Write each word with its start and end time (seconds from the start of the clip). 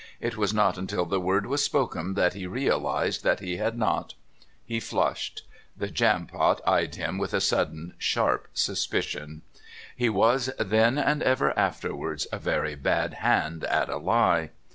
It 0.19 0.35
was 0.35 0.51
not 0.51 0.79
until 0.79 1.05
the 1.05 1.19
word 1.19 1.45
was 1.45 1.63
spoken 1.63 2.15
that 2.15 2.33
he 2.33 2.47
realised 2.47 3.23
that 3.23 3.39
he 3.39 3.57
had 3.57 3.77
not. 3.77 4.15
He 4.65 4.79
flushed. 4.79 5.45
The 5.77 5.91
Jampot 5.91 6.59
eyed 6.65 6.95
him 6.95 7.19
with 7.19 7.35
a 7.35 7.39
sudden 7.39 7.93
sharp 7.99 8.47
suspicion. 8.55 9.43
He 9.95 10.09
was 10.09 10.49
then 10.57 10.97
and 10.97 11.21
ever 11.21 11.55
afterwards 11.55 12.25
a 12.31 12.39
very 12.39 12.73
bad 12.73 13.13
hand 13.21 13.63
at 13.65 13.89
a 13.89 13.97
lie... 13.97 14.49